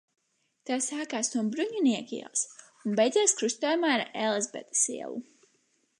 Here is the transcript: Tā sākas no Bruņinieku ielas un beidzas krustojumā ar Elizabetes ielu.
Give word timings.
Tā 0.69 0.77
sākas 0.85 1.29
no 1.33 1.43
Bruņinieku 1.57 2.17
ielas 2.21 2.43
un 2.85 2.97
beidzas 3.01 3.37
krustojumā 3.43 3.95
ar 3.99 4.07
Elizabetes 4.25 4.85
ielu. 4.99 5.25